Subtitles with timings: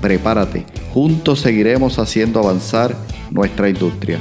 [0.00, 0.64] Prepárate,
[0.94, 2.96] juntos seguiremos haciendo avanzar
[3.30, 4.18] nuestra industria.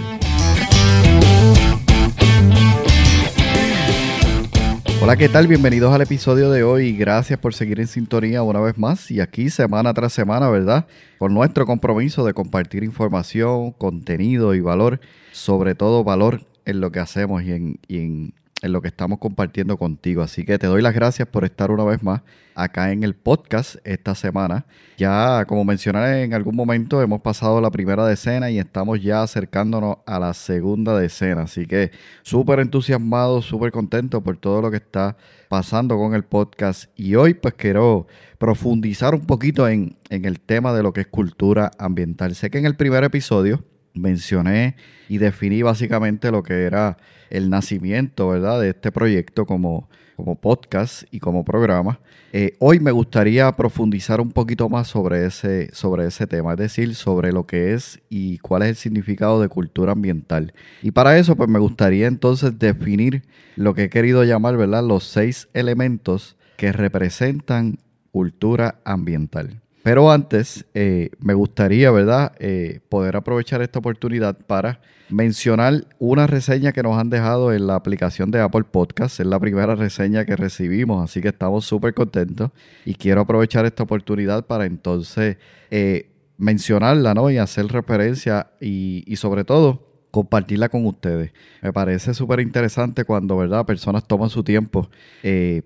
[5.02, 5.48] Hola, ¿qué tal?
[5.48, 6.98] Bienvenidos al episodio de hoy.
[6.98, 10.86] Gracias por seguir en sintonía una vez más y aquí semana tras semana, ¿verdad?
[11.18, 15.00] Con nuestro compromiso de compartir información, contenido y valor,
[15.32, 19.20] sobre todo valor en lo que hacemos y en, y en en lo que estamos
[19.20, 20.22] compartiendo contigo.
[20.22, 22.22] Así que te doy las gracias por estar una vez más
[22.56, 24.66] acá en el podcast esta semana.
[24.98, 29.98] Ya, como mencioné en algún momento, hemos pasado la primera decena y estamos ya acercándonos
[30.06, 31.44] a la segunda decena.
[31.44, 35.16] Así que súper entusiasmado, súper contento por todo lo que está
[35.48, 36.92] pasando con el podcast.
[36.96, 41.08] Y hoy pues quiero profundizar un poquito en, en el tema de lo que es
[41.08, 42.36] cultura ambiental.
[42.36, 43.64] Sé que en el primer episodio
[44.00, 44.76] mencioné
[45.08, 46.98] y definí básicamente lo que era
[47.30, 52.00] el nacimiento, ¿verdad?, de este proyecto como, como podcast y como programa.
[52.32, 56.94] Eh, hoy me gustaría profundizar un poquito más sobre ese, sobre ese tema, es decir,
[56.94, 60.54] sobre lo que es y cuál es el significado de cultura ambiental.
[60.84, 63.24] Y para eso, pues me gustaría entonces definir
[63.56, 67.80] lo que he querido llamar, ¿verdad?, los seis elementos que representan
[68.12, 69.62] cultura ambiental.
[69.84, 76.74] Pero antes, eh, me gustaría, ¿verdad?, eh, poder aprovechar esta oportunidad para mencionar una reseña
[76.74, 79.20] que nos han dejado en la aplicación de Apple Podcast.
[79.20, 82.52] Es la primera reseña que recibimos, así que estamos súper contentos.
[82.86, 85.38] Y quiero aprovechar esta oportunidad para entonces
[85.72, 87.30] eh, mencionarla, ¿no?
[87.32, 91.32] Y hacer referencia y, y sobre todo compartirla con ustedes.
[91.62, 94.90] Me parece súper interesante cuando, ¿verdad?, personas toman su tiempo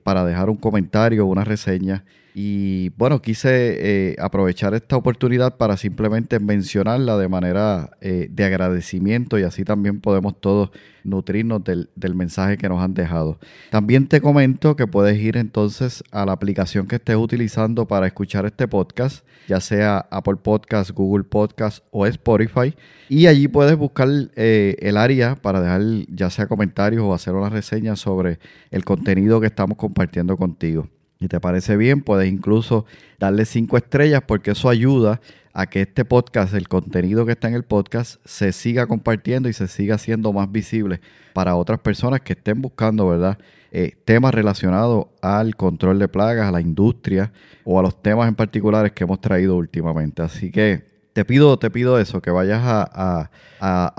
[0.04, 2.04] para dejar un comentario, una reseña
[2.36, 9.38] y bueno, quise eh, aprovechar esta oportunidad para simplemente mencionarla de manera eh, de agradecimiento
[9.38, 10.72] y así también podemos todos
[11.04, 13.38] nutrirnos del, del, mensaje que nos han dejado.
[13.70, 18.48] También te comento que puedes ir entonces a la aplicación que estés utilizando para escuchar
[18.48, 22.74] este podcast, ya sea Apple Podcast, Google Podcast o Spotify,
[23.10, 27.50] y allí puedes buscar eh, el área para dejar ya sea comentarios o hacer una
[27.50, 28.40] reseña sobre
[28.72, 30.88] el contenido que estamos compartiendo contigo.
[31.24, 32.86] Si te parece bien, puedes incluso
[33.18, 35.22] darle cinco estrellas porque eso ayuda
[35.54, 39.54] a que este podcast, el contenido que está en el podcast, se siga compartiendo y
[39.54, 41.00] se siga siendo más visible
[41.32, 43.38] para otras personas que estén buscando, ¿verdad?
[43.72, 47.32] Eh, temas relacionados al control de plagas, a la industria
[47.64, 50.24] o a los temas en particulares que hemos traído últimamente.
[50.24, 53.30] Así que te pido, te pido eso, que vayas a,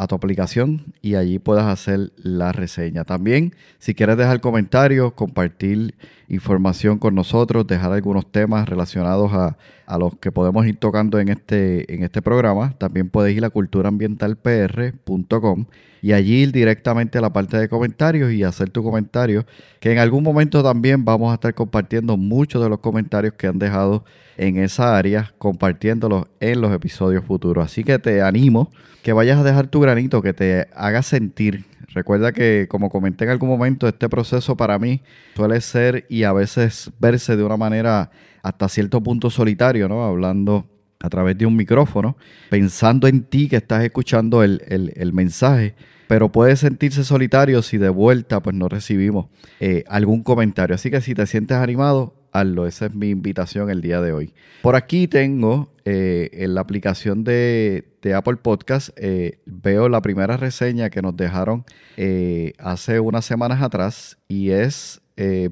[0.09, 3.05] tu aplicación y allí puedas hacer la reseña.
[3.05, 5.95] También, si quieres dejar comentarios, compartir
[6.29, 9.57] información con nosotros, dejar algunos temas relacionados a,
[9.99, 15.67] los que podemos ir tocando en este, en este programa, también puedes ir a culturaambientalpr.com
[16.05, 19.47] y allí ir directamente a la parte de comentarios y hacer tu comentario,
[19.81, 23.59] que en algún momento también vamos a estar compartiendo muchos de los comentarios que han
[23.59, 24.05] dejado
[24.37, 27.65] en esa área, compartiéndolos en los episodios futuros.
[27.65, 28.71] Así que te animo
[29.03, 31.65] que vayas a dejar tu granito, que te haga sentir.
[31.95, 35.01] Recuerda que, como comenté en algún momento, este proceso para mí
[35.37, 38.11] suele ser y a veces verse de una manera
[38.45, 40.05] hasta cierto punto solitario, ¿no?
[40.05, 40.67] Hablando
[41.01, 42.17] a través de un micrófono,
[42.51, 45.75] pensando en ti que estás escuchando el, el, mensaje,
[46.07, 49.27] pero puede sentirse solitario si de vuelta pues no recibimos
[49.61, 50.75] eh, algún comentario.
[50.75, 52.67] Así que si te sientes animado, hazlo.
[52.67, 54.35] Esa es mi invitación el día de hoy.
[54.61, 57.85] Por aquí tengo eh, en la aplicación de,
[58.15, 61.65] Apple Podcast, eh, veo la primera reseña que nos dejaron
[61.97, 65.01] eh, hace unas semanas atrás y es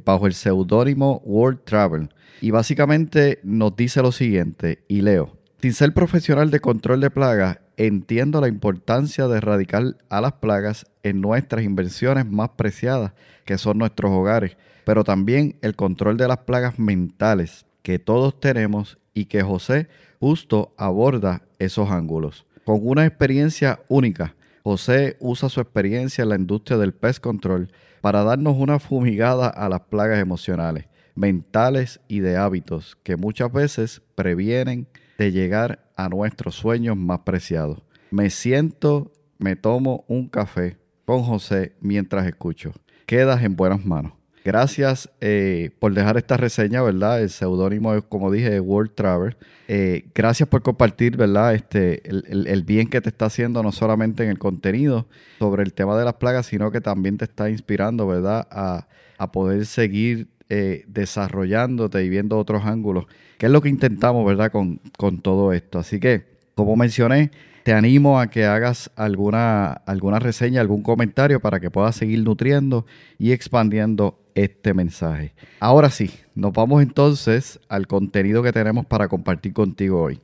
[0.05, 2.09] bajo el seudónimo World Travel.
[2.43, 5.39] Y básicamente nos dice lo siguiente, y leo.
[5.63, 10.85] Sin ser profesional de control de plagas, entiendo la importancia de erradicar a las plagas
[11.03, 13.13] en nuestras inversiones más preciadas,
[13.47, 18.99] que son nuestros hogares pero también el control de las plagas mentales que todos tenemos
[19.15, 19.89] y que José
[20.21, 22.47] justo aborda esos ángulos.
[22.65, 28.23] Con una experiencia única, José usa su experiencia en la industria del pest control para
[28.23, 34.87] darnos una fumigada a las plagas emocionales, mentales y de hábitos que muchas veces previenen
[35.19, 37.83] de llegar a nuestros sueños más preciados.
[38.11, 42.73] Me siento, me tomo un café con José mientras escucho.
[43.07, 44.13] Quedas en buenas manos.
[44.45, 47.23] Gracias eh, por dejar esta reseña, ¿verdad?
[47.23, 49.37] El seudónimo es, como dije, World Travel.
[49.69, 51.55] Eh, gracias por compartir, ¿verdad?
[51.55, 55.07] Este, el, bien que te está haciendo, no solamente en el contenido
[55.39, 58.49] sobre el tema de las plagas, sino que también te está inspirando, ¿verdad?
[58.51, 58.87] A,
[59.33, 63.07] poder seguir eh, desarrollándote y viendo otros ángulos,
[63.39, 64.53] que es lo que intentamos, ¿verdad?
[64.53, 65.79] Con, con todo esto.
[65.79, 67.31] Así que, como mencioné,
[67.63, 72.85] te animo a que hagas alguna, alguna reseña, algún comentario para que puedas seguir nutriendo
[73.19, 75.33] y expandiendo este mensaje.
[75.59, 80.21] Ahora sí, nos vamos entonces al contenido que tenemos para compartir contigo hoy.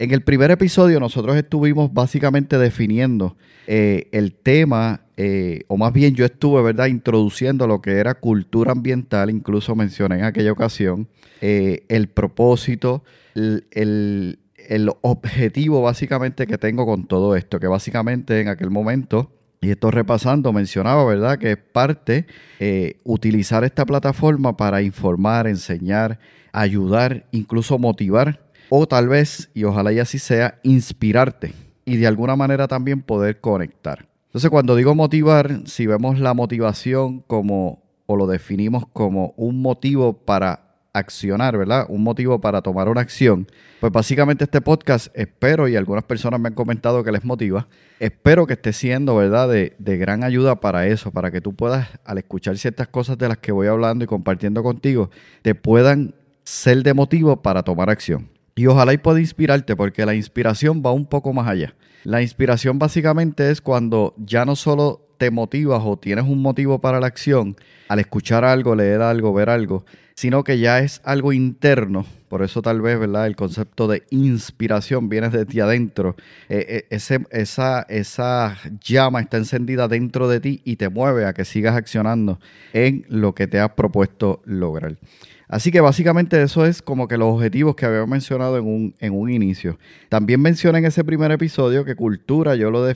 [0.00, 3.36] En el primer episodio nosotros estuvimos básicamente definiendo
[3.68, 8.72] eh, el tema, eh, o más bien yo estuve, ¿verdad?, introduciendo lo que era cultura
[8.72, 11.08] ambiental, incluso mencioné en aquella ocasión
[11.42, 18.48] eh, el propósito, el, el objetivo básicamente que tengo con todo esto, que básicamente en
[18.48, 19.30] aquel momento
[19.60, 22.24] y esto repasando, mencionaba, ¿verdad?, que es parte
[22.58, 26.18] eh, utilizar esta plataforma para informar, enseñar,
[26.50, 31.52] ayudar, incluso motivar, o tal vez, y ojalá y así sea, inspirarte
[31.84, 34.09] y de alguna manera también poder conectar.
[34.30, 40.12] Entonces, cuando digo motivar, si vemos la motivación como, o lo definimos como un motivo
[40.12, 41.86] para accionar, ¿verdad?
[41.88, 43.48] Un motivo para tomar una acción.
[43.80, 47.66] Pues básicamente este podcast espero, y algunas personas me han comentado que les motiva,
[47.98, 49.48] espero que esté siendo, ¿verdad?
[49.48, 53.26] De, de, gran ayuda para eso, para que tú puedas, al escuchar ciertas cosas de
[53.26, 55.10] las que voy hablando y compartiendo contigo,
[55.42, 58.28] te puedan ser de motivo para tomar acción.
[58.54, 61.74] Y ojalá y pueda inspirarte, porque la inspiración va un poco más allá.
[62.04, 66.98] La inspiración básicamente es cuando ya no solo te motivas o tienes un motivo para
[66.98, 67.54] la acción,
[67.88, 72.06] al escuchar algo, leer algo, ver algo, sino que ya es algo interno.
[72.28, 73.26] Por eso tal vez, ¿verdad?
[73.26, 76.16] El concepto de inspiración viene de ti adentro.
[76.48, 81.44] Eh, ese, esa, esa llama está encendida dentro de ti y te mueve a que
[81.44, 82.40] sigas accionando
[82.72, 84.96] en lo que te has propuesto lograr.
[85.50, 89.12] Así que básicamente eso es como que los objetivos que había mencionado en un, en
[89.12, 89.80] un inicio.
[90.08, 92.86] También mencioné en ese primer episodio que cultura yo lo,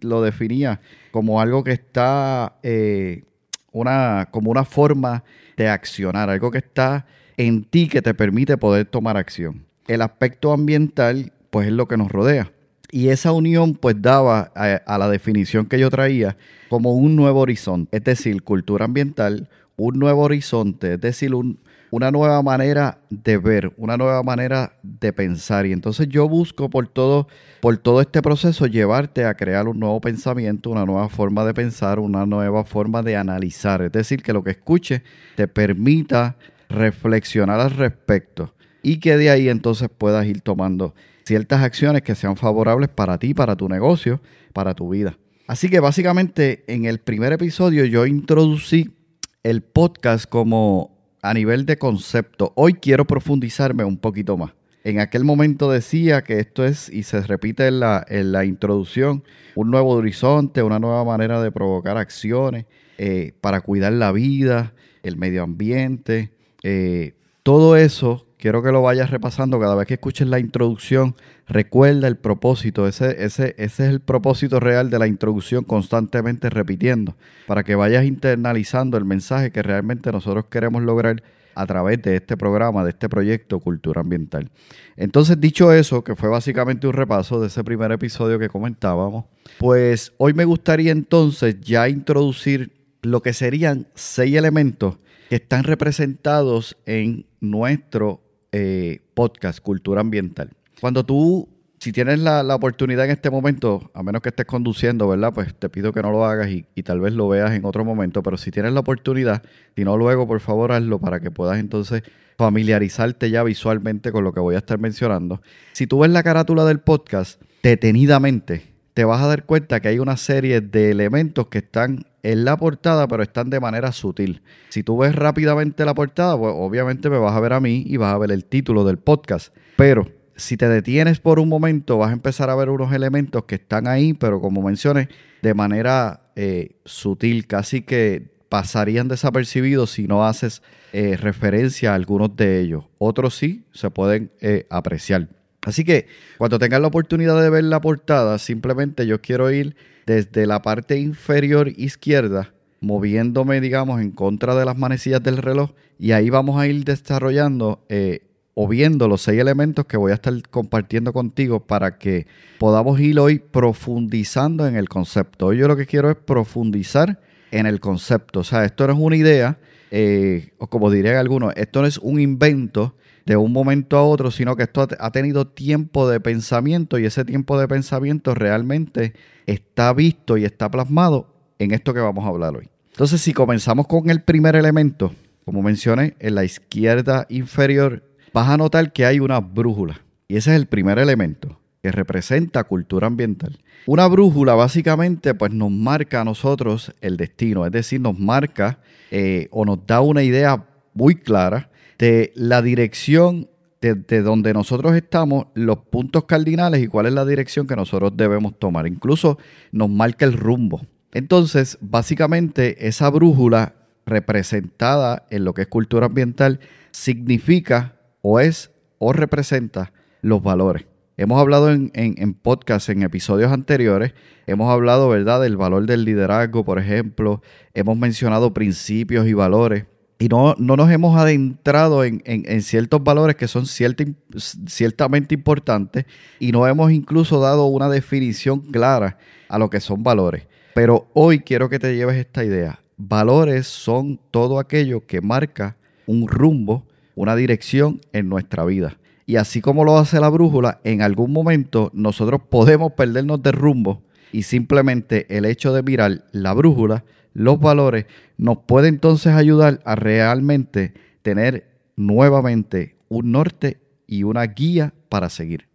[0.00, 0.80] lo definía
[1.10, 3.24] como algo que está eh,
[3.70, 5.24] una, como una forma
[5.58, 7.04] de accionar, algo que está
[7.36, 9.66] en ti que te permite poder tomar acción.
[9.86, 12.50] El aspecto ambiental, pues es lo que nos rodea.
[12.90, 16.38] Y esa unión, pues daba a, a la definición que yo traía
[16.70, 21.58] como un nuevo horizonte, es decir, cultura ambiental, un nuevo horizonte, es decir, un,
[21.90, 25.66] una nueva manera de ver, una nueva manera de pensar.
[25.66, 27.28] Y entonces yo busco por todo,
[27.60, 31.98] por todo este proceso llevarte a crear un nuevo pensamiento, una nueva forma de pensar,
[31.98, 33.82] una nueva forma de analizar.
[33.82, 35.02] Es decir, que lo que escuche
[35.36, 36.36] te permita
[36.68, 40.94] reflexionar al respecto y que de ahí entonces puedas ir tomando
[41.24, 44.20] ciertas acciones que sean favorables para ti, para tu negocio,
[44.52, 45.18] para tu vida.
[45.46, 48.94] Así que básicamente en el primer episodio yo introducí
[49.42, 54.52] el podcast como a nivel de concepto, hoy quiero profundizarme un poquito más.
[54.82, 59.22] En aquel momento decía que esto es, y se repite en la, la introducción,
[59.54, 62.64] un nuevo horizonte, una nueva manera de provocar acciones
[62.96, 64.72] eh, para cuidar la vida,
[65.02, 66.32] el medio ambiente,
[66.62, 71.14] eh, todo eso quiero que lo vayas repasando cada vez que escuches la introducción.
[71.46, 77.14] Recuerda el propósito, ese, ese, ese es el propósito real de la introducción, constantemente repitiendo,
[77.46, 81.22] para que vayas internalizando el mensaje que realmente nosotros queremos lograr
[81.54, 84.50] a través de este programa, de este proyecto Cultura Ambiental.
[84.96, 89.26] Entonces, dicho eso, que fue básicamente un repaso de ese primer episodio que comentábamos,
[89.58, 92.72] pues hoy me gustaría entonces ya introducir
[93.02, 94.96] lo que serían seis elementos
[95.28, 98.20] que están representados en nuestro
[98.52, 100.50] eh, podcast Cultura Ambiental.
[100.80, 105.32] Cuando tú, si tienes la, oportunidad en este momento, a menos que estés conduciendo, ¿verdad?
[105.32, 108.22] Pues te pido que no lo hagas y, tal vez lo veas en otro momento,
[108.22, 109.42] pero si tienes la oportunidad,
[109.76, 112.02] si no luego, por favor, hazlo para que puedas entonces
[112.36, 115.42] familiarizarte ya visualmente con lo que voy a estar mencionando.
[115.72, 119.98] Si tú ves la carátula del podcast detenidamente, te vas a dar cuenta que hay
[119.98, 124.42] una serie de elementos que están en la portada, pero están de manera sutil.
[124.68, 127.96] Si tú ves rápidamente la portada, pues obviamente me vas a ver a mí y
[127.96, 129.54] vas a ver el título del podcast.
[129.76, 133.56] Pero si te detienes por un momento, vas a empezar a ver unos elementos que
[133.56, 135.08] están ahí, pero como mencioné,
[135.42, 140.62] de manera eh, sutil, casi que pasarían desapercibidos si no haces
[140.92, 142.84] eh, referencia a algunos de ellos.
[142.98, 145.28] Otros sí se pueden eh, apreciar.
[145.62, 146.06] Así que
[146.38, 149.76] cuando tengas la oportunidad de ver la portada, simplemente yo quiero ir
[150.06, 156.12] desde la parte inferior izquierda, moviéndome, digamos, en contra de las manecillas del reloj, y
[156.12, 158.22] ahí vamos a ir desarrollando eh,
[158.54, 162.26] o viendo los seis elementos que voy a estar compartiendo contigo para que
[162.58, 165.46] podamos ir hoy profundizando en el concepto.
[165.46, 168.40] Hoy yo lo que quiero es profundizar en el concepto.
[168.40, 169.58] O sea, esto no es una idea,
[169.90, 172.94] eh, o como dirían algunos, esto no es un invento
[173.26, 177.24] de un momento a otro, sino que esto ha tenido tiempo de pensamiento y ese
[177.24, 179.14] tiempo de pensamiento realmente
[179.46, 182.68] está visto y está plasmado en esto que vamos a hablar hoy.
[182.92, 185.12] Entonces, si comenzamos con el primer elemento,
[185.44, 190.00] como mencioné, en la izquierda inferior, vas a notar que hay una brújula.
[190.28, 193.58] Y ese es el primer elemento que representa cultura ambiental.
[193.86, 198.78] Una brújula básicamente pues nos marca a nosotros el destino, es decir, nos marca
[199.10, 201.69] eh, o nos da una idea muy clara
[202.00, 203.50] de la dirección
[203.82, 208.16] de, de, donde nosotros estamos, los puntos cardinales y cuál es la dirección que nosotros
[208.16, 208.86] debemos tomar.
[208.86, 209.38] Incluso
[209.70, 210.80] nos marca el rumbo.
[211.12, 213.74] Entonces, básicamente esa brújula
[214.06, 219.92] representada en lo que es cultura ambiental significa o es o representa
[220.22, 220.86] los valores.
[221.18, 224.14] Hemos hablado en, en, podcast, en episodios anteriores,
[224.46, 227.42] hemos hablado, ¿verdad?, del valor del liderazgo, por ejemplo,
[227.74, 229.84] hemos mencionado principios y valores,
[230.20, 236.04] y no, no nos hemos adentrado en, en ciertos valores que son ciertamente importantes,
[236.38, 239.16] y no hemos incluso dado una definición clara
[239.48, 240.46] a lo que son valores.
[240.74, 242.80] Pero hoy quiero que te lleves esta idea.
[242.98, 248.98] Valores son todo aquello que marca un rumbo, una dirección en nuestra vida.
[249.24, 254.02] Y así como lo hace la brújula, en algún momento nosotros podemos perdernos de rumbo
[254.32, 258.06] y simplemente el hecho de mirar la brújula, los valores,
[258.36, 265.68] nos puede entonces ayudar a realmente tener nuevamente un norte y una guía para seguir.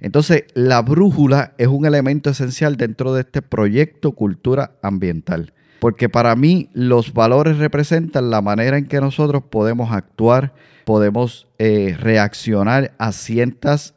[0.00, 6.34] Entonces, la brújula es un elemento esencial dentro de este proyecto Cultura Ambiental, porque para
[6.36, 10.54] mí los valores representan la manera en que nosotros podemos actuar,
[10.84, 13.94] podemos eh, reaccionar a ciertos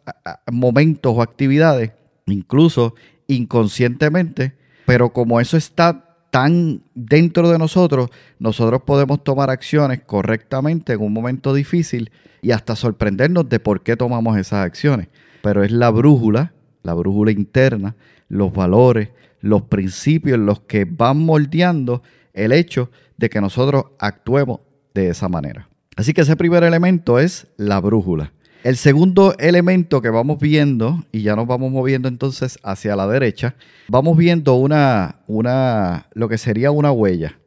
[0.52, 1.92] momentos o actividades,
[2.28, 2.96] incluso
[3.28, 4.54] inconscientemente,
[4.86, 11.14] pero como eso está tan dentro de nosotros, nosotros podemos tomar acciones correctamente en un
[11.14, 12.12] momento difícil
[12.42, 15.08] y hasta sorprendernos de por qué tomamos esas acciones.
[15.42, 16.52] Pero es la brújula,
[16.84, 17.96] la brújula interna,
[18.28, 24.60] los valores, los principios los que van moldeando el hecho de que nosotros actuemos
[24.94, 25.70] de esa manera.
[25.96, 28.34] Así que ese primer elemento es la brújula.
[28.66, 33.54] El segundo elemento que vamos viendo, y ya nos vamos moviendo entonces hacia la derecha,
[33.88, 37.38] vamos viendo una, una, lo que sería una huella.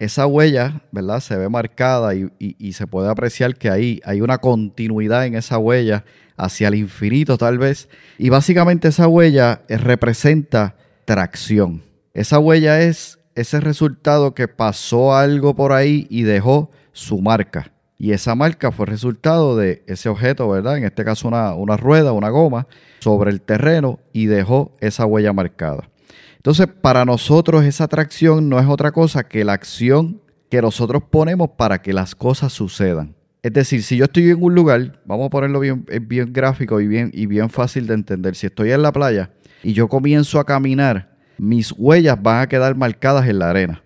[0.00, 1.20] Esa huella, ¿verdad?
[1.20, 5.58] Se ve marcada y, y se puede apreciar que ahí hay una continuidad en esa
[5.58, 6.04] huella
[6.36, 7.88] hacia el infinito tal vez.
[8.18, 10.74] Y básicamente esa huella representa
[11.04, 11.84] tracción.
[12.14, 17.70] Esa huella es ese resultado que pasó algo por ahí y dejó su marca.
[18.00, 20.78] Y esa marca fue resultado de ese objeto, ¿verdad?
[20.78, 22.68] En este caso una, una rueda, una goma,
[23.00, 25.90] sobre el terreno y dejó esa huella marcada.
[26.36, 31.50] Entonces, para nosotros esa atracción no es otra cosa que la acción que nosotros ponemos
[31.56, 33.16] para que las cosas sucedan.
[33.42, 36.86] Es decir, si yo estoy en un lugar, vamos a ponerlo bien, bien gráfico y
[36.86, 38.36] bien, y bien fácil de entender.
[38.36, 39.30] Si estoy en la playa
[39.64, 43.82] y yo comienzo a caminar, mis huellas van a quedar marcadas en la arena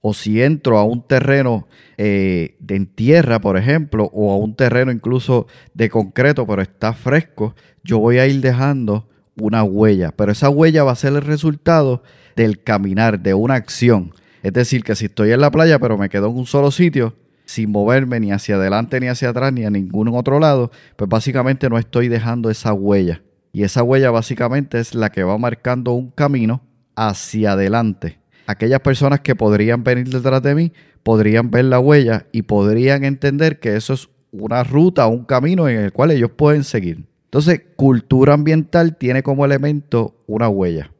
[0.00, 4.90] o si entro a un terreno eh, de tierra, por ejemplo, o a un terreno
[4.90, 7.54] incluso de concreto, pero está fresco,
[7.84, 10.12] yo voy a ir dejando una huella.
[10.16, 12.02] Pero esa huella va a ser el resultado
[12.34, 14.14] del caminar, de una acción.
[14.42, 17.14] Es decir, que si estoy en la playa, pero me quedo en un solo sitio,
[17.44, 21.68] sin moverme ni hacia adelante, ni hacia atrás, ni a ningún otro lado, pues básicamente
[21.68, 23.22] no estoy dejando esa huella.
[23.52, 26.62] Y esa huella básicamente es la que va marcando un camino
[26.94, 28.19] hacia adelante
[28.50, 33.58] aquellas personas que podrían venir detrás de mí podrían ver la huella y podrían entender
[33.60, 37.04] que eso es una ruta, un camino en el cual ellos pueden seguir.
[37.24, 40.90] Entonces, cultura ambiental tiene como elemento una huella.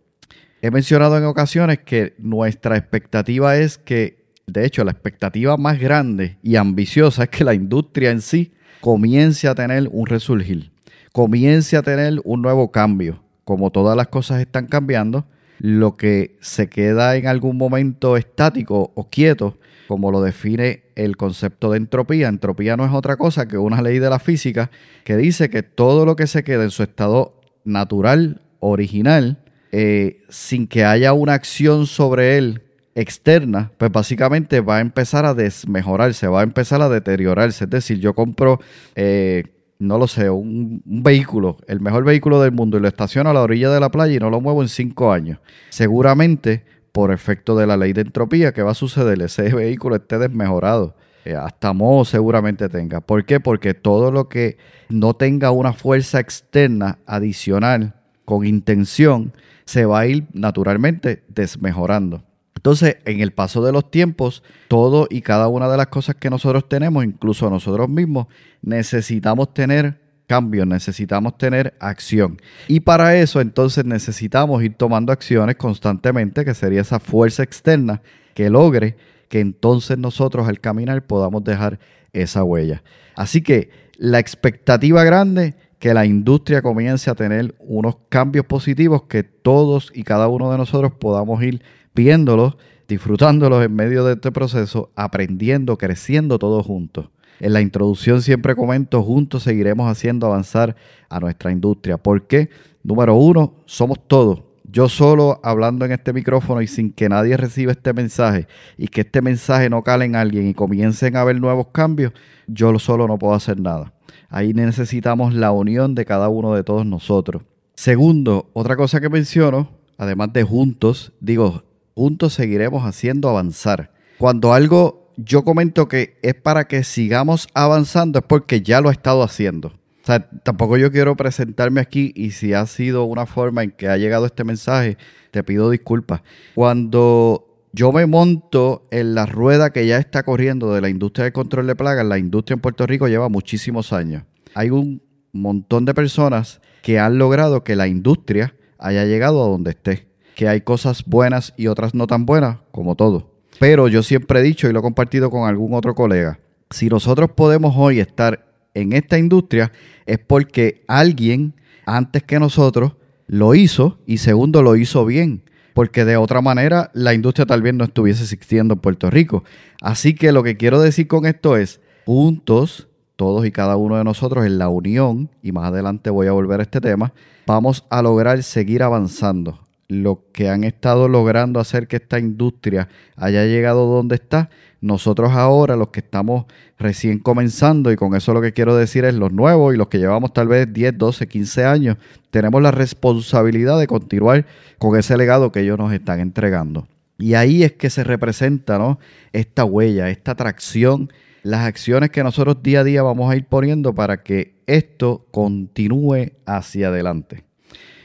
[0.63, 6.39] He mencionado en ocasiones que nuestra expectativa es que, de hecho, la expectativa más grande
[6.43, 10.71] y ambiciosa es que la industria en sí comience a tener un resurgir,
[11.13, 13.23] comience a tener un nuevo cambio.
[13.45, 15.27] Como todas las cosas están cambiando,
[15.61, 21.71] lo que se queda en algún momento estático o quieto, como lo define el concepto
[21.71, 22.29] de entropía.
[22.29, 24.71] Entropía no es otra cosa que una ley de la física
[25.05, 29.39] que dice que todo lo que se queda en su estado natural, original,
[29.71, 32.63] eh, sin que haya una acción sobre él
[32.95, 37.65] externa, pues básicamente va a empezar a desmejorarse, va a empezar a deteriorarse.
[37.65, 38.61] Es decir, yo compro
[38.95, 39.45] eh,
[39.81, 43.41] no lo sé, un, vehículo, el mejor vehículo del mundo y lo estaciono a la
[43.41, 45.39] orilla de la playa y no lo muevo en cinco años.
[45.71, 49.21] Seguramente, por efecto de la ley de entropía, ¿qué va a suceder?
[49.23, 50.95] Ese vehículo esté desmejorado.
[51.25, 53.01] Eh, hasta modo seguramente tenga.
[53.01, 53.41] ¿Por qué?
[53.41, 54.59] Porque todo lo que
[54.91, 57.95] no tenga una fuerza externa adicional
[58.25, 59.33] con intención
[59.65, 62.23] se va a ir naturalmente desmejorando.
[62.61, 66.29] Entonces, en el paso de los tiempos, todo y cada una de las cosas que
[66.29, 68.27] nosotros tenemos, incluso nosotros mismos,
[68.61, 72.37] necesitamos tener cambios, necesitamos tener acción.
[72.69, 78.03] Y para eso, entonces, necesitamos ir tomando acciones constantemente, que sería esa fuerza externa
[78.35, 78.99] que logre
[79.31, 81.79] que entonces nosotros al caminar podamos dejar
[82.13, 82.83] esa huella.
[83.17, 89.23] Así que la expectativa grande que la industria comience a tener unos cambios positivos que
[89.23, 91.63] todos y cada uno de nosotros podamos ir
[91.95, 92.57] viéndolos,
[92.89, 97.11] disfrutándolos en medio de este proceso, aprendiendo, creciendo todos juntos.
[97.41, 100.77] En la introducción siempre comento, juntos seguiremos haciendo avanzar
[101.09, 101.97] a nuestra industria.
[101.97, 102.51] ¿Por qué?
[102.83, 104.43] Número uno, somos todos.
[104.65, 109.01] Yo solo hablando en este micrófono y sin que nadie reciba este mensaje y que
[109.01, 112.13] este mensaje no cale en alguien y comiencen a haber nuevos cambios,
[112.47, 113.93] yo solo no puedo hacer nada.
[114.29, 117.43] Ahí necesitamos la unión de cada uno de todos nosotros.
[117.75, 121.65] Segundo, otra cosa que menciono, además de juntos, digo,
[122.01, 123.93] juntos seguiremos haciendo avanzar.
[124.17, 128.93] Cuando algo yo comento que es para que sigamos avanzando es porque ya lo he
[128.93, 129.69] estado haciendo.
[129.69, 133.87] O sea, tampoco yo quiero presentarme aquí y si ha sido una forma en que
[133.89, 134.97] ha llegado este mensaje,
[135.31, 136.23] te pido disculpas.
[136.55, 141.33] Cuando yo me monto en la rueda que ya está corriendo de la industria de
[141.33, 142.07] control de plagas.
[142.07, 144.25] La industria en Puerto Rico lleva muchísimos años.
[144.55, 145.03] Hay un
[145.33, 150.10] montón de personas que han logrado que la industria haya llegado a donde esté.
[150.41, 153.31] Que hay cosas buenas y otras no tan buenas, como todo.
[153.59, 157.33] Pero yo siempre he dicho y lo he compartido con algún otro colega, si nosotros
[157.33, 159.71] podemos hoy estar en esta industria
[160.07, 161.53] es porque alguien
[161.85, 162.95] antes que nosotros
[163.27, 165.43] lo hizo y segundo lo hizo bien
[165.75, 169.45] porque de otra manera la industria tal vez no estuviese existiendo en Puerto Rico.
[169.83, 174.05] Así que lo que quiero decir con esto es, juntos, todos y cada uno de
[174.05, 177.13] nosotros en la unión, y más adelante voy a volver a este tema,
[177.47, 179.61] vamos a lograr seguir avanzando.
[179.91, 185.75] Lo que han estado logrando hacer que esta industria haya llegado donde está, nosotros ahora,
[185.75, 186.47] los que estamos
[186.79, 189.99] recién comenzando, y con eso lo que quiero decir es los nuevos y los que
[189.99, 191.97] llevamos tal vez 10, 12, 15 años,
[192.31, 194.47] tenemos la responsabilidad de continuar
[194.79, 196.87] con ese legado que ellos nos están entregando.
[197.19, 199.01] Y ahí es que se representa ¿no?
[199.33, 201.13] esta huella, esta atracción,
[201.43, 206.33] las acciones que nosotros día a día vamos a ir poniendo para que esto continúe
[206.47, 207.50] hacia adelante.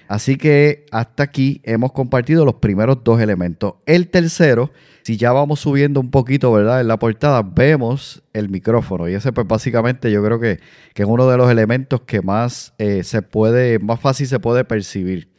[0.08, 3.76] Así que hasta aquí hemos compartido los primeros dos elementos.
[3.86, 4.72] El tercero,
[5.04, 6.82] si ya vamos subiendo un poquito, ¿verdad?
[6.82, 10.60] En la portada vemos el micrófono y ese pues básicamente yo creo que,
[10.96, 15.30] es uno de los elementos que más eh, se puede, más fácil se puede percibir.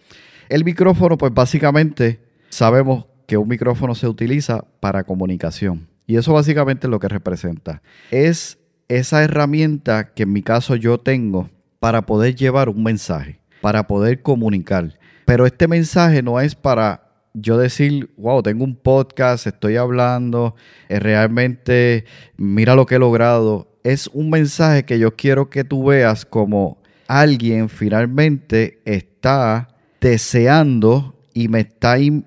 [0.49, 6.87] El micrófono pues básicamente sabemos que un micrófono se utiliza para comunicación y eso básicamente
[6.87, 7.83] es lo que representa.
[8.11, 11.51] Es esa herramienta que en mi caso yo tengo
[11.81, 14.97] para poder llevar un mensaje para poder comunicar.
[15.25, 17.03] Pero este mensaje no es para
[17.35, 20.55] yo decir, wow, tengo un podcast, estoy hablando,
[20.89, 22.05] eh, realmente
[22.37, 23.67] mira lo que he logrado.
[23.83, 29.67] Es un mensaje que yo quiero que tú veas como alguien finalmente está
[30.01, 32.23] deseando y me está, y,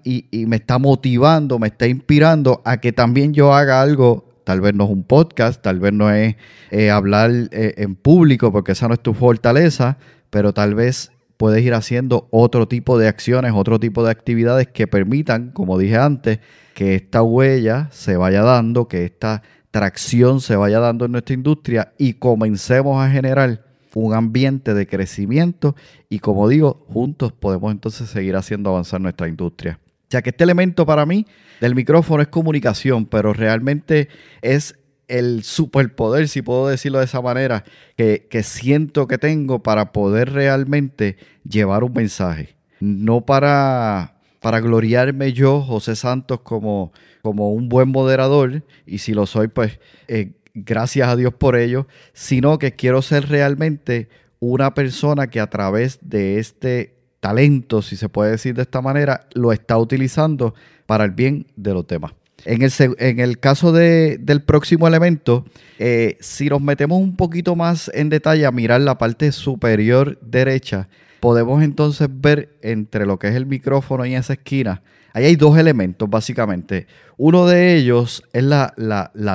[0.45, 4.25] me está motivando, me está inspirando a que también yo haga algo.
[4.43, 6.35] Tal vez no es un podcast, tal vez no es
[6.69, 9.99] eh, hablar eh, en público porque esa no es tu fortaleza,
[10.29, 14.87] pero tal vez puedes ir haciendo otro tipo de acciones, otro tipo de actividades que
[14.87, 16.39] permitan, como dije antes,
[16.73, 21.93] que esta huella se vaya dando, que esta tracción se vaya dando en nuestra industria
[21.97, 25.77] y comencemos a generar un ambiente de crecimiento
[26.09, 29.79] y como digo, juntos podemos entonces seguir haciendo avanzar nuestra industria.
[30.09, 31.25] Ya que este elemento para mí
[31.61, 34.09] del micrófono es comunicación, pero realmente
[34.41, 34.75] es
[35.09, 37.65] el superpoder, si puedo decirlo de esa manera,
[37.97, 42.55] que, siento que tengo para poder realmente llevar un mensaje.
[42.79, 49.25] No para, para gloriarme yo, José Santos, como, como un buen moderador, y si lo
[49.25, 54.07] soy, pues eh, gracias a Dios por ello, sino que quiero ser realmente
[54.39, 59.27] una persona que a través de este talento, si se puede decir de esta manera,
[59.33, 60.53] lo está utilizando
[60.85, 62.13] para el bien de los demás.
[62.45, 65.45] En el, caso del próximo elemento,
[65.77, 70.87] eh, si nos metemos un poquito más en detalle a mirar la parte superior derecha,
[71.19, 74.81] podemos entonces ver entre lo que es el micrófono y esa esquina,
[75.13, 76.87] ahí hay dos elementos básicamente.
[77.17, 78.73] Uno de ellos es la,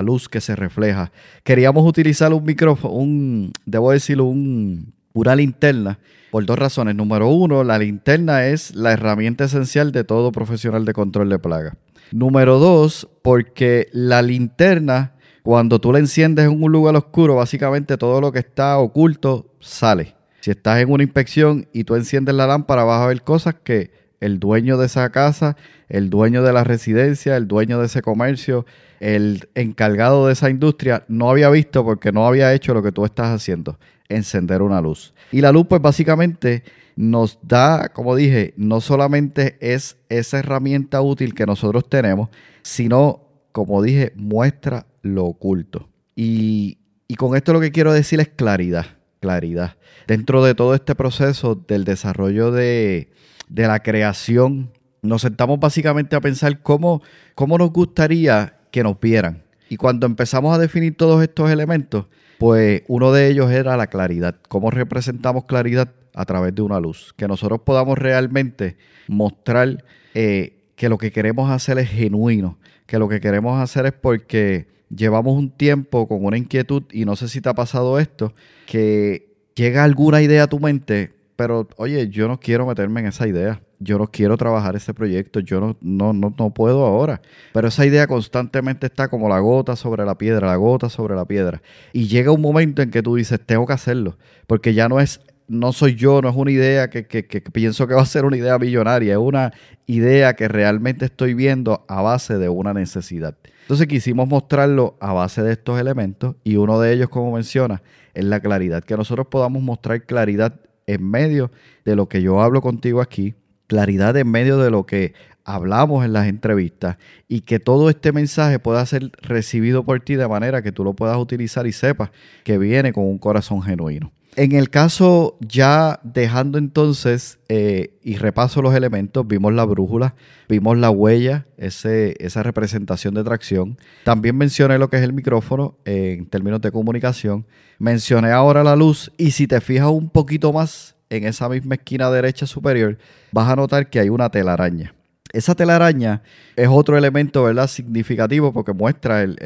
[0.03, 1.13] luz que se refleja.
[1.43, 5.99] Queríamos utilizar un micrófono, un, debo decirlo, un, una linterna
[6.31, 6.95] por dos razones.
[6.95, 11.77] Número uno, la linterna es la herramienta esencial de todo profesional de control de plaga.
[12.13, 18.21] Número dos, porque la linterna, cuando tú la enciendes en un lugar oscuro, básicamente todo
[18.21, 20.15] lo que está oculto sale.
[20.41, 23.91] Si estás en una inspección y tú enciendes la lámpara, vas a ver cosas que
[24.21, 25.57] el dueño de esa casa,
[25.89, 28.65] el dueño de la residencia, el dueño de ese comercio,
[29.01, 33.05] el encargado de esa industria, no había visto porque no había hecho lo que tú
[33.05, 33.79] estás haciendo,
[34.17, 35.15] encender una luz.
[35.33, 36.63] Y la luz pues básicamente
[36.97, 42.29] nos da, como dije, no solamente es esa herramienta útil que nosotros tenemos,
[42.63, 43.23] sino,
[43.53, 45.89] como dije, muestra lo oculto.
[46.17, 46.79] Y,
[47.19, 49.77] con esto lo que quiero decir es claridad, claridad.
[50.09, 53.11] Dentro de todo este proceso del desarrollo de,
[53.49, 54.73] la creación,
[55.03, 57.03] nos sentamos básicamente a pensar cómo,
[57.37, 59.44] cómo nos gustaría que nos vieran.
[59.75, 62.07] Y cuando empezamos a definir todos estos elementos,
[62.39, 64.37] pues uno de ellos era la claridad.
[64.49, 65.91] ¿Cómo representamos claridad?
[66.15, 67.13] A través de una luz.
[67.17, 68.77] Que nosotros podamos realmente
[69.09, 69.83] mostrar
[70.15, 72.57] eh, que lo que queremos hacer es genuino,
[72.87, 77.17] que lo que queremos hacer es porque llevamos un tiempo con una inquietud y no
[77.17, 78.33] sé si te ha pasado esto,
[78.67, 83.27] que llega alguna idea a tu mente, pero oye, yo no quiero meterme en esa
[83.27, 87.21] idea yo no quiero trabajar ese proyecto, yo no, no, no, no puedo ahora.
[87.53, 91.25] Pero esa idea constantemente está como la gota sobre la piedra, la gota sobre la
[91.25, 91.63] piedra.
[91.93, 95.21] Y llega un momento en que tú dices, tengo que hacerlo, porque ya no es,
[95.49, 98.25] no soy yo, no es una idea que, que, que pienso que va a ser
[98.25, 99.53] una idea millonaria, es una
[99.87, 103.37] idea que realmente estoy viendo a base de una necesidad.
[103.63, 107.83] Entonces quisimos mostrarlo a base de estos elementos y uno de ellos, como menciona,
[108.13, 111.51] es la claridad, que nosotros podamos mostrar claridad en medio
[111.85, 113.35] de lo que yo hablo contigo aquí,
[113.67, 116.97] claridad en medio de lo que hablamos en las entrevistas
[117.29, 120.95] y que todo este mensaje pueda ser recibido por ti de manera que tú lo
[120.95, 122.11] puedas utilizar y sepas
[122.45, 124.13] que viene con un corazón genuino.
[124.37, 130.17] En el caso, ya dejando entonces eh, y repaso los elementos, vimos la brújula,
[130.49, 133.79] vimos la huella, ese, esa representación de tracción.
[134.03, 137.47] También mencioné lo que es el micrófono en términos de comunicación.
[137.79, 142.11] Mencioné ahora la luz y si te fijas un poquito más en esa misma esquina
[142.11, 142.99] derecha superior,
[143.33, 144.95] vas a notar que hay una telaraña.
[145.35, 146.23] Esa telaraña
[146.55, 147.67] es otro elemento, ¿verdad?
[147.67, 149.37] Significativo porque muestra el,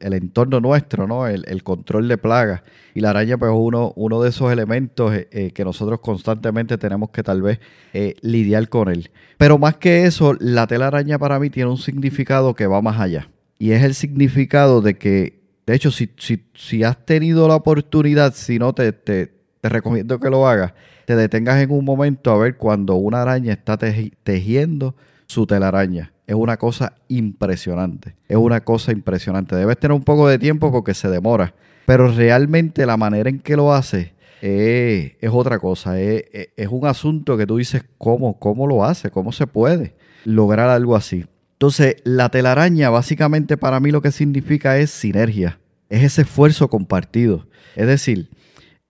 [0.00, 1.28] entorno nuestro, ¿no?
[1.28, 2.62] El, control de plagas.
[2.94, 6.76] Y la araña, pues, es uno, uno de esos elementos eh, eh, que nosotros constantemente
[6.78, 7.60] tenemos que tal vez
[7.92, 9.08] eh, lidiar con él.
[9.38, 13.30] Pero más que eso, la telaraña para mí tiene un significado que va más allá.
[13.56, 18.34] Y es el significado de que, de hecho, si, si, si has tenido la oportunidad,
[18.34, 18.92] si no, te,
[19.60, 20.72] te recomiendo que lo hagas
[21.06, 26.12] te detengas en un momento a ver cuando una araña está tejiendo su telaraña.
[26.26, 28.16] Es una cosa impresionante.
[28.28, 29.54] Es una cosa impresionante.
[29.54, 31.54] Debes tener un poco de tiempo porque se demora.
[31.86, 36.00] Pero realmente la manera en que lo hace es, otra cosa.
[36.00, 38.40] Es, un asunto que tú dices, ¿cómo?
[38.40, 39.10] ¿Cómo lo hace?
[39.10, 41.24] ¿Cómo se puede lograr algo así?
[41.52, 45.60] Entonces, la telaraña básicamente para mí lo que significa es sinergia.
[45.88, 47.46] Es ese esfuerzo compartido.
[47.76, 48.28] Es decir,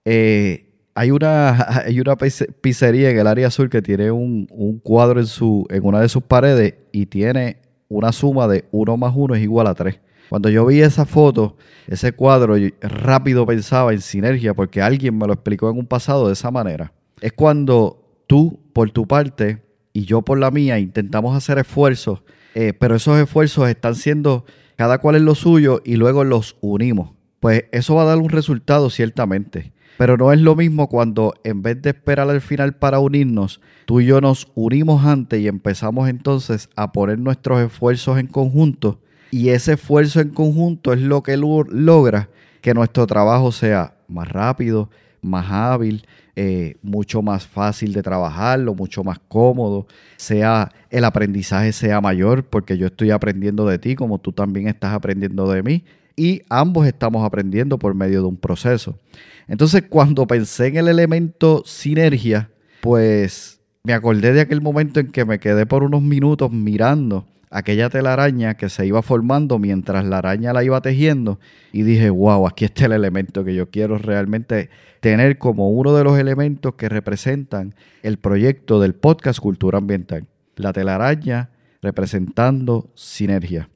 [0.09, 4.47] eh, hay una, hay una pizzería en el área sur que tiene un,
[4.81, 7.57] cuadro en, su, en una de sus paredes y tiene
[7.89, 9.99] una suma de 1 más 1 es igual a 3.
[10.29, 15.33] Cuando yo vi esa foto, ese cuadro, rápido pensaba en sinergia porque alguien me lo
[15.33, 16.93] explicó en un pasado de esa manera.
[17.19, 22.23] Es cuando tú, por tu parte, y yo por la mía, intentamos hacer esfuerzos,
[22.55, 24.45] eh, pero esos esfuerzos están siendo
[24.77, 27.11] cada cual en lo suyo y luego los unimos.
[27.39, 29.73] Pues eso va a dar un resultado ciertamente.
[29.97, 33.99] Pero no es lo mismo cuando en vez de esperar al final para unirnos, tú
[33.99, 38.99] y yo nos unimos antes y empezamos entonces a poner nuestros esfuerzos en conjunto.
[39.31, 42.29] Y ese esfuerzo en conjunto es lo que logra
[42.61, 44.89] que nuestro trabajo sea más rápido,
[45.21, 46.05] más hábil,
[46.35, 52.77] eh, mucho más fácil de trabajarlo, mucho más cómodo, sea el aprendizaje sea mayor porque
[52.77, 55.83] yo estoy aprendiendo de ti como tú también estás aprendiendo de mí
[56.17, 58.97] y ambos estamos aprendiendo por medio de un proceso.
[59.47, 62.49] Entonces, cuando pensé en el elemento sinergia,
[62.81, 67.89] pues me acordé de aquel momento en que me quedé por unos minutos mirando aquella
[67.89, 71.39] telaraña que se iba formando mientras la araña la iba tejiendo
[71.71, 76.03] y dije, wow, aquí está el elemento que yo quiero realmente tener como uno de
[76.03, 80.25] los elementos que representan el proyecto del podcast Cultura Ambiental.
[80.55, 81.51] La telaraña
[81.81, 83.69] representando sinergia.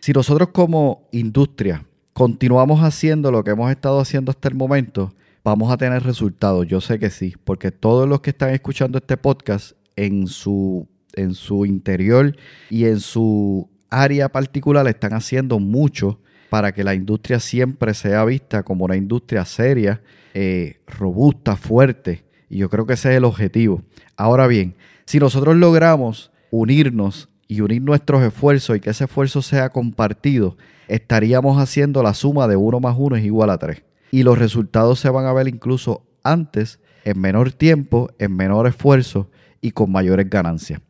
[0.00, 1.84] Si nosotros como industria
[2.14, 6.66] continuamos haciendo lo que hemos estado haciendo hasta el momento, vamos a tener resultados.
[6.66, 11.34] Yo sé que sí, porque todos los que están escuchando este podcast en su, en
[11.34, 12.34] su interior
[12.70, 18.62] y en su área particular están haciendo mucho para que la industria siempre sea vista
[18.62, 20.00] como una industria seria,
[20.32, 22.24] eh, robusta, fuerte.
[22.48, 23.82] Y yo creo que ese es el objetivo.
[24.16, 29.70] Ahora bien, si nosotros logramos unirnos y unir nuestros esfuerzos y que ese esfuerzo sea
[29.70, 33.82] compartido, estaríamos haciendo la suma de 1 más 1 es igual a 3.
[34.12, 39.32] Y los resultados se van a ver incluso antes, en menor tiempo, en menor esfuerzo
[39.60, 40.80] y con mayores ganancias.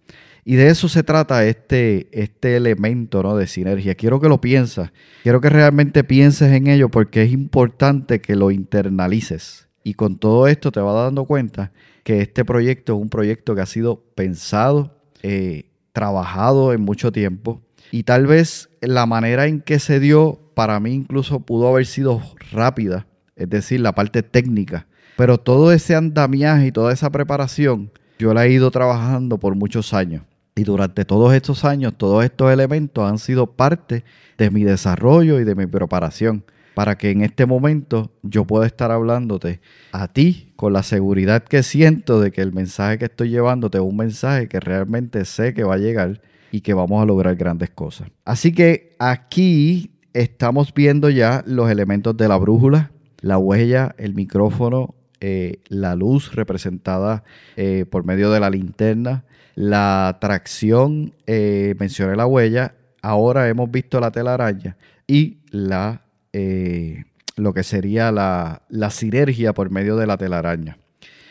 [0.44, 3.36] Y de eso se trata este, este elemento ¿no?
[3.36, 3.94] de sinergia.
[3.94, 4.90] Quiero que lo pienses,
[5.22, 9.66] quiero que realmente pienses en ello porque es importante que lo internalices.
[9.82, 11.72] Y con todo esto te vas dando cuenta
[12.04, 17.60] que este proyecto es un proyecto que ha sido pensado, eh, trabajado en mucho tiempo.
[17.90, 22.22] Y tal vez la manera en que se dio, para mí incluso pudo haber sido
[22.52, 24.86] rápida, es decir, la parte técnica.
[25.16, 29.92] Pero todo ese andamiaje y toda esa preparación, yo la he ido trabajando por muchos
[29.92, 30.22] años.
[30.54, 34.04] Y durante todos estos años, todos estos elementos han sido parte
[34.36, 38.90] de mi desarrollo y de mi preparación para que en este momento yo pueda estar
[38.90, 39.60] hablándote
[39.92, 43.84] a ti con la seguridad que siento de que el mensaje que estoy llevándote es
[43.84, 46.20] un mensaje que realmente sé que va a llegar
[46.52, 48.08] y que vamos a lograr grandes cosas.
[48.24, 54.94] Así que aquí estamos viendo ya los elementos de la brújula, la huella, el micrófono,
[55.20, 57.24] eh, la luz representada
[57.56, 64.00] eh, por medio de la linterna, la tracción, eh, mencioné la huella, ahora hemos visto
[64.00, 66.02] la telaraña y la,
[66.32, 67.04] eh,
[67.36, 70.78] lo que sería la, la sinergia por medio de la telaraña.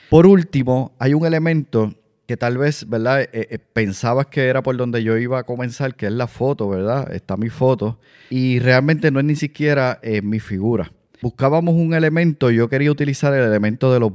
[0.09, 1.93] Por último, hay un elemento
[2.25, 3.27] que tal vez, ¿verdad?
[3.31, 7.11] Eh, pensabas que era por donde yo iba a comenzar, que es la foto, ¿verdad?
[7.11, 7.99] Está mi foto.
[8.29, 13.43] Y realmente no es ni siquiera mi figura buscábamos un elemento, yo quería utilizar el
[13.43, 14.13] elemento de los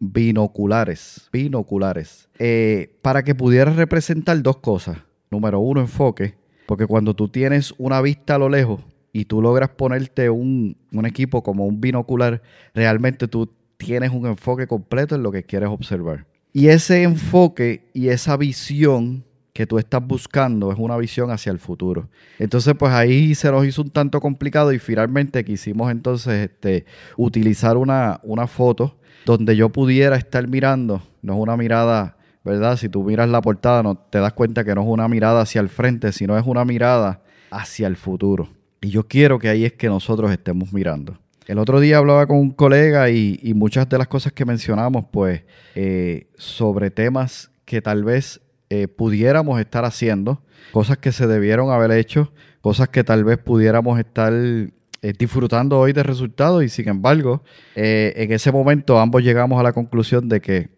[0.00, 4.98] binoculares, binoculares, eh, para que pudiera representar dos cosas.
[5.30, 6.34] Número uno, enfoque,
[6.66, 8.80] porque cuando tú tienes una vista a lo lejos
[9.14, 12.42] y tú logras ponerte un, un equipo como un binocular,
[12.74, 16.26] realmente tú tienes un enfoque completo en lo que quieres observar.
[16.52, 21.60] Y ese enfoque y esa visión que tú estás buscando es una visión hacia el
[21.60, 22.08] futuro.
[22.40, 26.84] Entonces, pues ahí se nos hizo un tanto complicado y finalmente quisimos entonces este,
[27.16, 32.76] utilizar una, una foto donde yo pudiera estar mirando, no es una mirada, ¿verdad?
[32.76, 35.60] Si tú miras la portada, no te das cuenta que no es una mirada hacia
[35.60, 37.22] el frente, sino es una mirada
[37.52, 38.48] hacia el futuro.
[38.84, 41.16] Y yo quiero que ahí es que nosotros estemos mirando.
[41.46, 45.42] El otro día hablaba con un colega y, muchas de las cosas que mencionamos, pues,
[45.74, 51.92] eh, sobre temas que tal vez eh, pudiéramos estar haciendo, cosas que se debieron haber
[51.92, 54.70] hecho, cosas que tal vez pudiéramos estar eh,
[55.18, 57.42] disfrutando hoy de resultados y sin embargo,
[57.74, 60.68] en ese momento ambos llegamos a la conclusión de que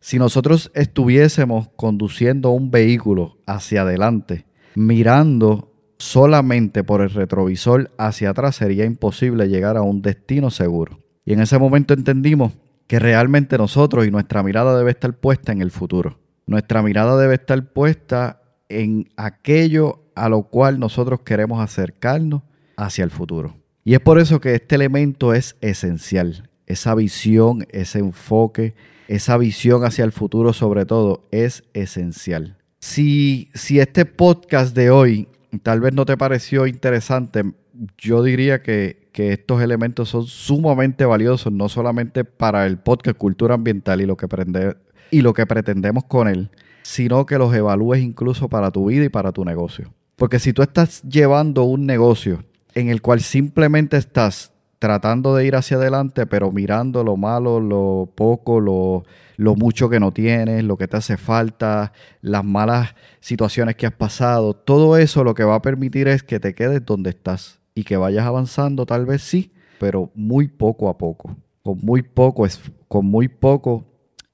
[0.00, 5.71] si nosotros estuviésemos conduciendo un vehículo hacia adelante, mirando
[6.02, 10.98] solamente por el retrovisor hacia atrás, sería imposible llegar a un destino seguro.
[11.24, 12.52] Y en ese momento entendimos
[12.88, 16.18] que realmente nosotros y nuestra mirada debe estar puesta en el futuro.
[16.44, 22.42] Nuestra mirada debe estar puesta en aquello a lo cual nosotros queremos acercarnos
[22.76, 23.54] hacia el futuro.
[23.84, 26.50] Y es por eso que este elemento es esencial.
[26.66, 28.74] Esa visión, ese enfoque,
[29.06, 32.56] esa visión hacia el futuro sobre todo es esencial.
[32.80, 35.28] Si, si este podcast de hoy
[35.62, 37.44] tal vez no te pareció interesante,
[37.98, 43.54] yo diría que, que estos elementos son sumamente valiosos, no solamente para el podcast Cultura
[43.54, 44.76] Ambiental y lo que aprende,
[45.10, 46.50] y lo que pretendemos con él,
[46.82, 49.92] sino que los evalúes incluso para tu vida y para tu negocio.
[50.16, 55.54] Porque si tú estás llevando un negocio en el cual simplemente estás tratando de ir
[55.54, 59.04] hacia adelante, pero mirando lo malo, lo poco, lo,
[59.36, 63.92] lo mucho que no tienes, lo que te hace falta, las malas situaciones que has
[63.92, 67.84] pasado, todo eso lo que va a permitir es que te quedes donde estás y
[67.84, 72.44] que vayas avanzando, tal vez sí, pero muy poco a poco, con muy poco,
[72.88, 73.84] con muy poco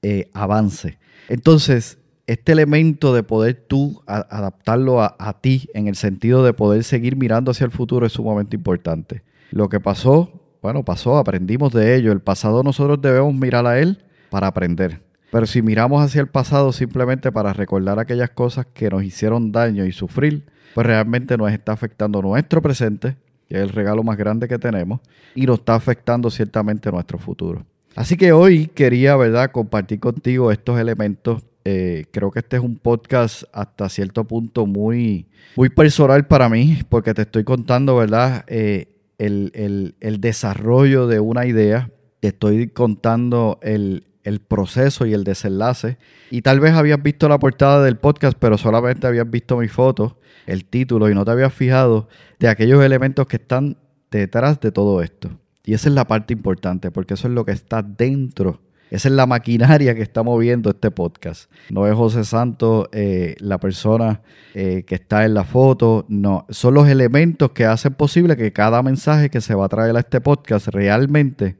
[0.01, 0.97] eh, avance.
[1.27, 6.83] Entonces, este elemento de poder tú adaptarlo a, a, ti en el sentido de poder
[6.83, 9.21] seguir mirando hacia el futuro es sumamente importante.
[9.51, 12.11] Lo que pasó, bueno, pasó, aprendimos de ello.
[12.11, 15.01] El pasado nosotros debemos mirar a él para aprender.
[15.31, 19.85] Pero si miramos hacia el pasado simplemente para recordar aquellas cosas que nos hicieron daño
[19.85, 23.15] y sufrir, pues realmente nos está afectando nuestro presente,
[23.47, 25.01] que es el regalo más grande que tenemos,
[25.35, 27.63] y nos está afectando ciertamente nuestro futuro.
[27.95, 31.43] Así que hoy quería, ¿verdad?, compartir contigo estos elementos.
[31.65, 36.79] Eh, creo que este es un podcast hasta cierto punto muy, muy personal para mí,
[36.89, 38.87] porque te estoy contando, ¿verdad?, eh,
[39.19, 41.91] el, desarrollo de una idea.
[42.19, 45.97] Te estoy contando el, el proceso y el desenlace.
[46.31, 50.19] Y tal vez habías visto la portada del podcast, pero solamente habías visto mi foto,
[50.45, 52.07] el título, y no te habías fijado
[52.39, 53.77] de aquellos elementos que están
[54.09, 55.29] detrás de todo esto.
[55.63, 58.61] Y esa es la parte importante, porque eso es lo que está dentro.
[58.89, 61.51] Esa es la maquinaria que está moviendo este podcast.
[61.69, 64.21] No es José Santos eh, la persona
[64.55, 66.05] eh, que está en la foto.
[66.09, 69.95] No, son los elementos que hacen posible que cada mensaje que se va a traer
[69.95, 71.57] a este podcast realmente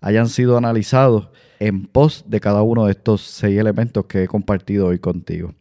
[0.00, 1.28] hayan sido analizados
[1.60, 5.54] en pos de cada uno de estos seis elementos que he compartido hoy contigo.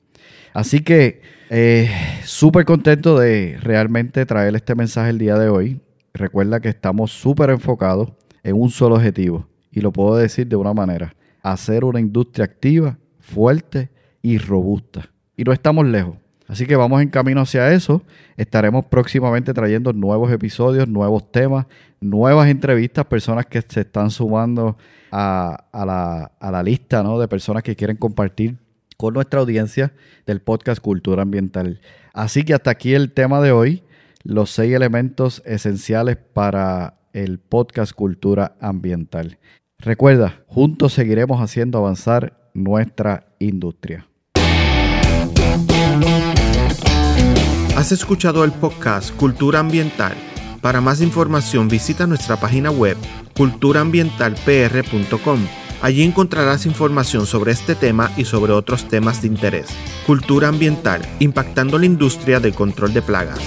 [0.53, 1.89] Así que eh,
[2.23, 5.81] súper contento de realmente traer este mensaje el día de hoy.
[6.13, 8.11] Recuerda que estamos súper enfocados
[8.43, 12.97] en un solo objetivo y lo puedo decir de una manera, hacer una industria activa,
[13.19, 13.89] fuerte
[14.21, 15.11] y robusta.
[15.35, 16.15] Y no estamos lejos.
[16.47, 18.01] Así que vamos en camino hacia eso.
[18.37, 21.65] Estaremos próximamente trayendo nuevos episodios, nuevos temas,
[21.99, 24.77] nuevas entrevistas, personas que se están sumando
[25.11, 27.19] a, la, la, lista ¿no?
[27.19, 28.57] de personas que quieren compartir
[28.95, 29.91] con nuestra audiencia
[30.25, 31.81] del podcast Cultura Ambiental.
[32.13, 33.83] Así que hasta aquí el tema de hoy,
[34.23, 39.37] los seis elementos esenciales para el podcast Cultura Ambiental.
[39.79, 44.07] Recuerda, juntos seguiremos haciendo avanzar nuestra industria.
[47.75, 50.13] Has escuchado el podcast Cultura Ambiental.
[50.61, 52.97] Para más información visita nuestra página web
[53.35, 55.39] culturaambientalpr.com.
[55.81, 59.67] Allí encontrarás información sobre este tema y sobre otros temas de interés.
[60.07, 63.39] Cultura ambiental, impactando la industria del control de plagas.